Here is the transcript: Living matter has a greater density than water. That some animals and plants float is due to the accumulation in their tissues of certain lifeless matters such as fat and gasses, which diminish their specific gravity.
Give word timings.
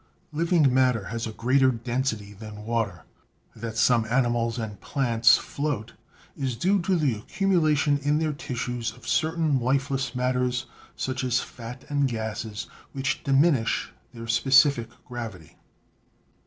Living 0.31 0.73
matter 0.73 1.03
has 1.09 1.27
a 1.27 1.31
greater 1.31 1.69
density 1.69 2.33
than 2.33 2.65
water. 2.65 3.03
That 3.55 3.77
some 3.77 4.03
animals 4.05 4.57
and 4.57 4.81
plants 4.81 5.37
float 5.37 5.93
is 6.35 6.55
due 6.55 6.81
to 6.81 6.95
the 6.95 7.13
accumulation 7.13 7.99
in 7.99 8.17
their 8.17 8.33
tissues 8.33 8.91
of 8.93 9.07
certain 9.07 9.59
lifeless 9.59 10.15
matters 10.15 10.65
such 10.95 11.23
as 11.23 11.39
fat 11.39 11.85
and 11.87 12.07
gasses, 12.07 12.65
which 12.93 13.23
diminish 13.23 13.93
their 14.11 14.25
specific 14.25 14.89
gravity. 15.05 15.59